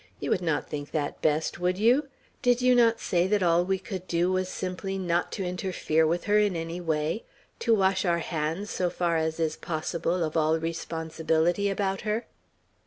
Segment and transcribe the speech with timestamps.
[0.19, 2.07] "You would not think that best, would you?
[2.41, 6.23] Did you not say that all we could do, was simply not to interfere with
[6.23, 7.23] her in any way?
[7.59, 12.25] To wash our hands, so far as is possible, of all responsibility about her?"